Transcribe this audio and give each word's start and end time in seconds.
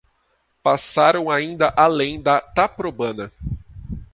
Passaram 0.63 1.29
ainda 1.29 1.71
além 1.77 2.19
da 2.19 2.41
Taprobana 2.41 3.29